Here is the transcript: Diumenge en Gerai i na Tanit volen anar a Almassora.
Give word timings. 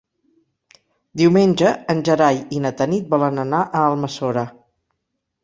Diumenge 1.21 1.73
en 1.95 2.01
Gerai 2.07 2.41
i 2.57 2.63
na 2.65 2.73
Tanit 2.81 3.13
volen 3.13 3.43
anar 3.45 3.61
a 3.67 3.85
Almassora. 3.93 4.49